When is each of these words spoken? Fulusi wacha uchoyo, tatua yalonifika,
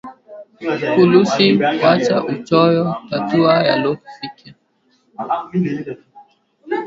Fulusi 0.93 1.47
wacha 1.83 2.15
uchoyo, 2.33 2.95
tatua 3.09 3.53
yalonifika, 3.67 4.51